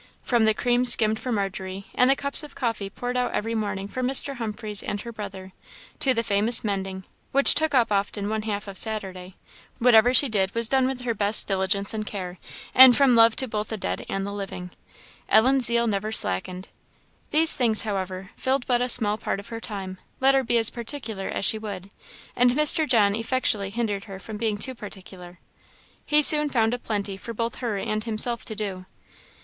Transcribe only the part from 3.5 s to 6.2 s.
morning for Mr. Humphreys and her brother, to